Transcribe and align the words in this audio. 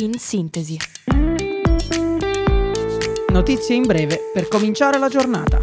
in 0.00 0.18
sintesi. 0.18 0.78
Notizie 3.28 3.74
in 3.74 3.82
breve 3.82 4.30
per 4.32 4.48
cominciare 4.48 4.98
la 4.98 5.08
giornata. 5.08 5.60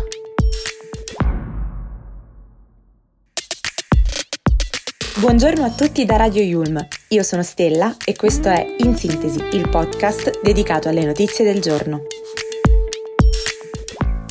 Buongiorno 5.19 5.65
a 5.65 5.71
tutti 5.71 6.05
da 6.05 6.15
Radio 6.15 6.43
Yulm. 6.43 6.87
Io 7.09 7.23
sono 7.23 7.41
Stella 7.41 7.95
e 8.05 8.15
questo 8.15 8.49
è 8.49 8.75
In 8.79 8.95
Sintesi, 8.95 9.39
il 9.53 9.67
podcast 9.69 10.41
dedicato 10.41 10.87
alle 10.87 11.03
notizie 11.03 11.43
del 11.43 11.59
giorno. 11.59 12.03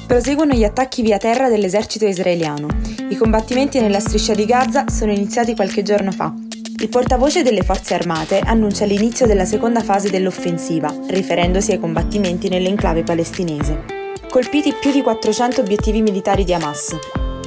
Proseguono 0.07 0.55
gli 0.55 0.65
attacchi 0.65 1.03
via 1.03 1.19
terra 1.19 1.49
dell'esercito 1.49 2.07
israeliano. 2.07 2.69
I 3.11 3.17
combattimenti 3.17 3.81
nella 3.81 3.99
striscia 3.99 4.35
di 4.35 4.45
Gaza 4.45 4.89
sono 4.89 5.11
iniziati 5.11 5.57
qualche 5.57 5.83
giorno 5.83 6.13
fa 6.13 6.46
il 6.79 6.89
portavoce 6.91 7.43
delle 7.43 7.63
forze 7.63 7.95
armate 7.95 8.39
annuncia 8.41 8.85
l'inizio 8.85 9.27
della 9.27 9.47
seconda 9.47 9.83
fase 9.83 10.11
dell'offensiva, 10.11 10.95
riferendosi 11.09 11.73
ai 11.73 11.81
combattimenti 11.81 12.49
nell'enclave 12.49 13.03
palestinese. 13.03 13.85
Colpiti 14.29 14.75
più 14.79 14.93
di 14.93 15.01
400 15.01 15.63
obiettivi 15.63 16.03
militari 16.03 16.45
di 16.45 16.53
Hamas. 16.53 16.95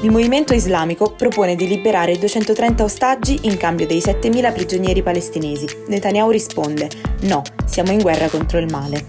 Il 0.01 0.11
movimento 0.11 0.53
islamico 0.53 1.11
propone 1.11 1.55
di 1.55 1.67
liberare 1.67 2.17
230 2.17 2.83
ostaggi 2.83 3.39
in 3.43 3.57
cambio 3.57 3.85
dei 3.85 3.99
7.000 3.99 4.53
prigionieri 4.53 5.03
palestinesi. 5.03 5.67
Netanyahu 5.87 6.31
risponde: 6.31 6.89
No, 7.23 7.43
siamo 7.65 7.91
in 7.91 7.99
guerra 7.99 8.29
contro 8.29 8.57
il 8.57 8.71
male. 8.71 9.05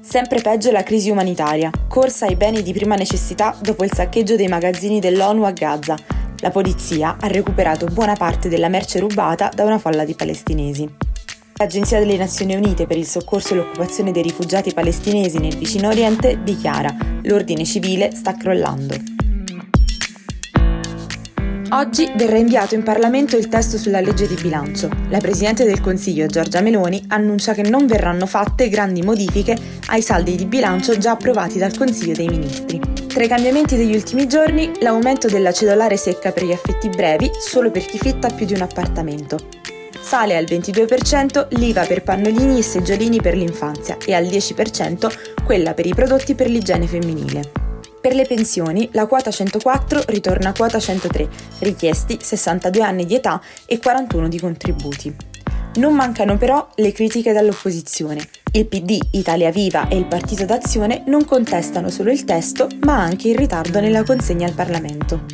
Sempre 0.00 0.40
peggio 0.40 0.72
la 0.72 0.82
crisi 0.82 1.10
umanitaria, 1.10 1.70
corsa 1.86 2.26
ai 2.26 2.34
beni 2.34 2.62
di 2.62 2.72
prima 2.72 2.96
necessità 2.96 3.56
dopo 3.60 3.84
il 3.84 3.92
saccheggio 3.92 4.34
dei 4.34 4.48
magazzini 4.48 4.98
dell'ONU 4.98 5.44
a 5.44 5.52
Gaza, 5.52 5.96
la 6.42 6.50
polizia 6.50 7.16
ha 7.20 7.28
recuperato 7.28 7.86
buona 7.86 8.14
parte 8.14 8.48
della 8.48 8.68
merce 8.68 8.98
rubata 8.98 9.48
da 9.54 9.64
una 9.64 9.78
folla 9.78 10.04
di 10.04 10.14
palestinesi. 10.14 10.88
L'Agenzia 11.54 12.00
delle 12.00 12.16
Nazioni 12.16 12.56
Unite 12.56 12.86
per 12.86 12.96
il 12.96 13.06
soccorso 13.06 13.54
e 13.54 13.58
l'occupazione 13.58 14.10
dei 14.10 14.22
rifugiati 14.22 14.74
palestinesi 14.74 15.38
nel 15.38 15.56
vicino 15.56 15.88
Oriente 15.88 16.42
dichiara 16.42 16.94
l'ordine 17.22 17.64
civile 17.64 18.10
sta 18.12 18.34
crollando. 18.36 18.96
Oggi 21.70 22.10
verrà 22.16 22.36
inviato 22.36 22.74
in 22.74 22.82
Parlamento 22.82 23.36
il 23.36 23.48
testo 23.48 23.78
sulla 23.78 24.00
legge 24.00 24.26
di 24.26 24.34
bilancio. 24.34 24.90
La 25.10 25.18
Presidente 25.18 25.64
del 25.64 25.80
Consiglio, 25.80 26.26
Giorgia 26.26 26.60
Meloni, 26.60 27.04
annuncia 27.06 27.54
che 27.54 27.62
non 27.62 27.86
verranno 27.86 28.26
fatte 28.26 28.68
grandi 28.68 29.00
modifiche 29.02 29.56
ai 29.86 30.02
saldi 30.02 30.34
di 30.34 30.46
bilancio 30.46 30.98
già 30.98 31.12
approvati 31.12 31.58
dal 31.58 31.74
Consiglio 31.76 32.14
dei 32.14 32.28
Ministri. 32.28 32.91
Tra 33.12 33.24
i 33.24 33.28
cambiamenti 33.28 33.76
degli 33.76 33.94
ultimi 33.94 34.26
giorni, 34.26 34.72
l'aumento 34.80 35.28
della 35.28 35.52
cedolare 35.52 35.98
secca 35.98 36.32
per 36.32 36.44
gli 36.44 36.52
affitti 36.52 36.88
brevi 36.88 37.30
solo 37.38 37.70
per 37.70 37.84
chi 37.84 37.98
fitta 37.98 38.30
più 38.30 38.46
di 38.46 38.54
un 38.54 38.62
appartamento. 38.62 39.36
Sale 40.00 40.34
al 40.34 40.44
22% 40.44 41.48
l'IVA 41.58 41.84
per 41.84 42.02
pannolini 42.04 42.58
e 42.58 42.62
seggiolini 42.62 43.20
per 43.20 43.36
l'infanzia 43.36 43.98
e 44.02 44.14
al 44.14 44.24
10% 44.24 45.44
quella 45.44 45.74
per 45.74 45.84
i 45.84 45.92
prodotti 45.92 46.34
per 46.34 46.48
l'igiene 46.48 46.86
femminile. 46.86 47.52
Per 48.00 48.14
le 48.14 48.24
pensioni, 48.24 48.88
la 48.92 49.04
quota 49.04 49.30
104 49.30 50.04
ritorna 50.06 50.48
a 50.48 50.54
quota 50.54 50.78
103, 50.78 51.28
richiesti 51.58 52.16
62 52.18 52.82
anni 52.82 53.04
di 53.04 53.16
età 53.16 53.42
e 53.66 53.78
41 53.78 54.28
di 54.28 54.40
contributi. 54.40 55.14
Non 55.74 55.94
mancano 55.94 56.38
però 56.38 56.66
le 56.76 56.92
critiche 56.92 57.34
dall'opposizione. 57.34 58.41
Il 58.54 58.66
PD, 58.66 58.98
Italia 59.12 59.50
Viva 59.50 59.88
e 59.88 59.96
il 59.96 60.04
Partito 60.04 60.44
d'Azione 60.44 61.04
non 61.06 61.24
contestano 61.24 61.88
solo 61.88 62.10
il 62.10 62.24
testo, 62.24 62.68
ma 62.80 63.00
anche 63.00 63.28
il 63.28 63.34
ritardo 63.34 63.80
nella 63.80 64.02
consegna 64.02 64.46
al 64.46 64.52
Parlamento. 64.52 65.24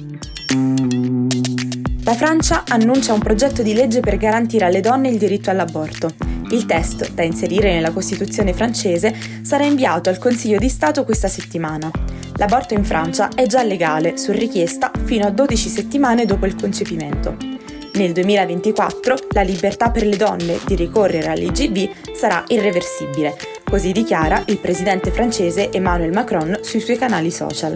La 2.05 2.15
Francia 2.15 2.63
annuncia 2.69 3.13
un 3.13 3.19
progetto 3.19 3.65
di 3.65 3.75
legge 3.75 3.99
per 3.99 4.19
garantire 4.19 4.67
alle 4.67 4.81
donne 4.81 5.09
il 5.09 5.19
diritto 5.19 5.51
all'aborto. 5.51 6.11
Il 6.53 6.65
testo, 6.65 7.09
da 7.13 7.25
inserire 7.25 7.73
nella 7.73 7.91
Costituzione 7.91 8.55
francese, 8.55 9.13
sarà 9.43 9.65
inviato 9.65 10.09
al 10.11 10.19
Consiglio 10.19 10.59
di 10.59 10.69
Stato 10.69 11.05
questa 11.05 11.27
settimana. 11.27 11.91
L'aborto 12.37 12.75
in 12.75 12.85
Francia 12.85 13.31
è 13.35 13.47
già 13.47 13.65
legale, 13.65 14.17
su 14.17 14.31
richiesta, 14.31 14.93
fino 15.03 15.27
a 15.27 15.31
12 15.31 15.69
settimane 15.69 16.25
dopo 16.25 16.47
il 16.47 16.55
concepimento. 16.55 17.58
Nel 17.99 18.13
2024 18.13 19.17
la 19.31 19.43
libertà 19.43 19.91
per 19.91 20.07
le 20.07 20.17
donne 20.17 20.61
di 20.65 20.77
ricorrere 20.77 21.31
all'IGV 21.31 22.15
sarà 22.15 22.45
irreversibile, 22.47 23.37
così 23.65 23.91
dichiara 23.91 24.41
il 24.47 24.59
presidente 24.59 25.11
francese 25.11 25.73
Emmanuel 25.73 26.13
Macron 26.13 26.61
sui 26.63 26.79
suoi 26.79 26.97
canali 26.97 27.33
social. 27.33 27.73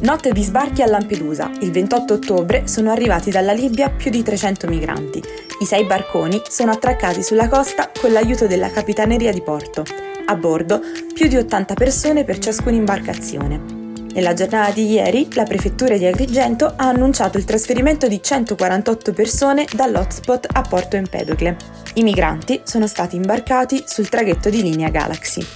Notte 0.00 0.32
di 0.32 0.42
sbarchi 0.42 0.80
a 0.80 0.86
Lampedusa. 0.86 1.50
Il 1.60 1.70
28 1.70 2.14
ottobre 2.14 2.66
sono 2.66 2.90
arrivati 2.90 3.30
dalla 3.30 3.52
Libia 3.52 3.90
più 3.90 4.10
di 4.10 4.22
300 4.22 4.68
migranti. 4.68 5.22
I 5.60 5.66
sei 5.66 5.84
barconi 5.84 6.40
sono 6.48 6.70
attraccati 6.70 7.22
sulla 7.22 7.48
costa 7.48 7.90
con 8.00 8.10
l'aiuto 8.10 8.46
della 8.46 8.70
Capitaneria 8.70 9.32
di 9.32 9.42
Porto. 9.42 9.84
A 10.24 10.34
bordo 10.34 10.80
più 11.12 11.28
di 11.28 11.36
80 11.36 11.74
persone 11.74 12.24
per 12.24 12.38
ciascuna 12.38 12.76
imbarcazione. 12.76 13.77
Nella 14.18 14.34
giornata 14.34 14.72
di 14.72 14.90
ieri, 14.90 15.28
la 15.34 15.44
prefettura 15.44 15.96
di 15.96 16.04
Agrigento 16.04 16.66
ha 16.74 16.88
annunciato 16.88 17.38
il 17.38 17.44
trasferimento 17.44 18.08
di 18.08 18.20
148 18.20 19.12
persone 19.12 19.64
dall'hotspot 19.72 20.48
a 20.54 20.62
Porto 20.62 20.96
Empedocle. 20.96 21.56
I 21.94 22.02
migranti 22.02 22.62
sono 22.64 22.88
stati 22.88 23.14
imbarcati 23.14 23.84
sul 23.86 24.08
traghetto 24.08 24.50
di 24.50 24.60
linea 24.60 24.88
Galaxy. 24.88 25.46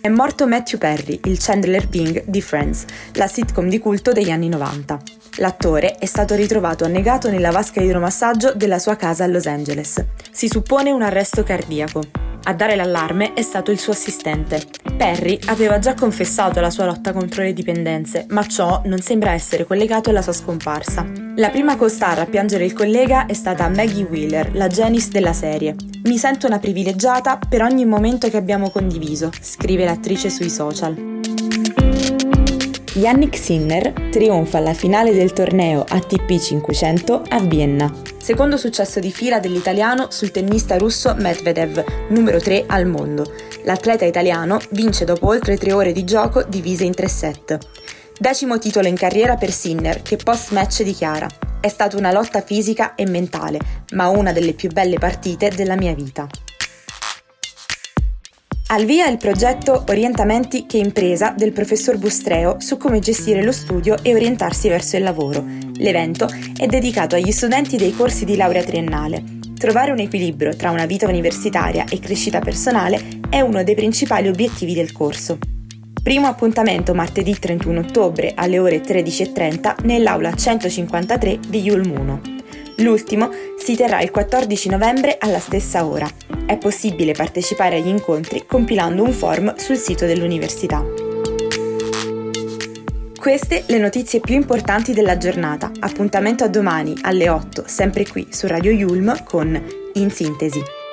È 0.00 0.08
morto 0.08 0.48
Matthew 0.48 0.80
Perry, 0.80 1.20
il 1.26 1.38
Chandler 1.38 1.86
Bing 1.86 2.24
di 2.26 2.42
Friends, 2.42 2.86
la 3.12 3.28
sitcom 3.28 3.68
di 3.68 3.78
culto 3.78 4.10
degli 4.10 4.32
anni 4.32 4.48
90. 4.48 4.98
L'attore 5.36 5.94
è 5.94 6.06
stato 6.06 6.34
ritrovato 6.34 6.84
annegato 6.84 7.30
nella 7.30 7.52
vasca 7.52 7.82
idromassaggio 7.82 8.52
della 8.52 8.80
sua 8.80 8.96
casa 8.96 9.22
a 9.22 9.28
Los 9.28 9.46
Angeles. 9.46 10.04
Si 10.32 10.48
suppone 10.48 10.90
un 10.90 11.02
arresto 11.02 11.44
cardiaco. 11.44 12.02
A 12.42 12.52
dare 12.52 12.74
l'allarme 12.74 13.32
è 13.32 13.42
stato 13.42 13.70
il 13.70 13.78
suo 13.78 13.92
assistente. 13.92 14.83
Perry 14.96 15.38
aveva 15.46 15.78
già 15.78 15.94
confessato 15.94 16.60
la 16.60 16.70
sua 16.70 16.84
lotta 16.84 17.12
contro 17.12 17.42
le 17.42 17.52
dipendenze, 17.52 18.26
ma 18.28 18.46
ciò 18.46 18.80
non 18.84 19.00
sembra 19.00 19.32
essere 19.32 19.64
collegato 19.64 20.10
alla 20.10 20.22
sua 20.22 20.32
scomparsa. 20.32 21.06
La 21.36 21.50
prima 21.50 21.76
co-star 21.76 22.20
a 22.20 22.26
piangere 22.26 22.64
il 22.64 22.72
collega 22.72 23.26
è 23.26 23.34
stata 23.34 23.68
Maggie 23.68 24.06
Wheeler, 24.08 24.54
la 24.54 24.68
Janice 24.68 25.10
della 25.10 25.32
serie. 25.32 25.74
Mi 26.04 26.16
sento 26.16 26.46
una 26.46 26.60
privilegiata 26.60 27.38
per 27.48 27.62
ogni 27.62 27.84
momento 27.84 28.30
che 28.30 28.36
abbiamo 28.36 28.70
condiviso, 28.70 29.30
scrive 29.40 29.84
l'attrice 29.84 30.30
sui 30.30 30.48
social. 30.48 31.14
Yannick 32.96 33.36
Sinner 33.36 33.92
trionfa 34.12 34.58
alla 34.58 34.72
finale 34.72 35.12
del 35.12 35.32
torneo 35.32 35.84
ATP 35.88 36.38
500 36.38 37.24
a 37.28 37.40
Vienna. 37.40 37.92
Secondo 38.18 38.56
successo 38.56 39.00
di 39.00 39.10
fila 39.10 39.40
dell'italiano 39.40 40.12
sul 40.12 40.30
tennista 40.30 40.78
russo 40.78 41.12
Medvedev, 41.18 41.84
numero 42.10 42.38
3 42.38 42.66
al 42.68 42.86
mondo. 42.86 43.32
L'atleta 43.64 44.04
italiano 44.04 44.60
vince 44.70 45.04
dopo 45.04 45.26
oltre 45.26 45.56
tre 45.56 45.72
ore 45.72 45.90
di 45.90 46.04
gioco 46.04 46.44
divise 46.44 46.84
in 46.84 46.94
tre 46.94 47.08
set. 47.08 47.58
Decimo 48.16 48.60
titolo 48.60 48.86
in 48.86 48.94
carriera 48.94 49.34
per 49.34 49.50
Sinner, 49.50 50.00
che 50.02 50.16
post-match 50.16 50.84
dichiara: 50.84 51.26
È 51.60 51.68
stata 51.68 51.96
una 51.96 52.12
lotta 52.12 52.42
fisica 52.42 52.94
e 52.94 53.06
mentale, 53.08 53.58
ma 53.94 54.06
una 54.06 54.30
delle 54.30 54.52
più 54.52 54.70
belle 54.70 54.98
partite 55.00 55.48
della 55.48 55.74
mia 55.74 55.94
vita. 55.94 56.28
Al 58.74 58.86
via 58.86 59.06
il 59.06 59.18
progetto 59.18 59.84
Orientamenti 59.86 60.66
che 60.66 60.78
impresa 60.78 61.32
del 61.36 61.52
professor 61.52 61.96
Bustreo 61.96 62.56
su 62.58 62.76
come 62.76 62.98
gestire 62.98 63.40
lo 63.44 63.52
studio 63.52 63.94
e 64.02 64.12
orientarsi 64.12 64.68
verso 64.68 64.96
il 64.96 65.04
lavoro. 65.04 65.44
L'evento 65.74 66.26
è 66.56 66.66
dedicato 66.66 67.14
agli 67.14 67.30
studenti 67.30 67.76
dei 67.76 67.94
corsi 67.94 68.24
di 68.24 68.34
laurea 68.34 68.64
triennale. 68.64 69.22
Trovare 69.56 69.92
un 69.92 70.00
equilibrio 70.00 70.56
tra 70.56 70.72
una 70.72 70.86
vita 70.86 71.06
universitaria 71.06 71.84
e 71.88 72.00
crescita 72.00 72.40
personale 72.40 73.20
è 73.30 73.38
uno 73.38 73.62
dei 73.62 73.76
principali 73.76 74.26
obiettivi 74.26 74.74
del 74.74 74.90
corso. 74.90 75.38
Primo 76.02 76.26
appuntamento 76.26 76.94
martedì 76.94 77.38
31 77.38 77.78
ottobre 77.78 78.32
alle 78.34 78.58
ore 78.58 78.80
13.30 78.80 79.84
nell'aula 79.84 80.34
153 80.34 81.38
di 81.46 81.60
Yulmuno. 81.60 82.33
L'ultimo 82.78 83.30
si 83.56 83.76
terrà 83.76 84.00
il 84.00 84.10
14 84.10 84.68
novembre 84.68 85.16
alla 85.18 85.38
stessa 85.38 85.86
ora. 85.86 86.08
È 86.46 86.58
possibile 86.58 87.12
partecipare 87.12 87.76
agli 87.76 87.88
incontri 87.88 88.44
compilando 88.46 89.02
un 89.02 89.12
form 89.12 89.56
sul 89.56 89.76
sito 89.76 90.06
dell'università. 90.06 90.84
Queste 93.18 93.64
le 93.68 93.78
notizie 93.78 94.20
più 94.20 94.34
importanti 94.34 94.92
della 94.92 95.16
giornata. 95.16 95.70
Appuntamento 95.80 96.44
a 96.44 96.48
domani 96.48 96.94
alle 97.02 97.28
8, 97.30 97.64
sempre 97.66 98.06
qui 98.06 98.26
su 98.30 98.46
Radio 98.46 98.70
Yulm 98.70 99.24
con 99.24 99.58
In 99.94 100.10
Sintesi. 100.10 100.83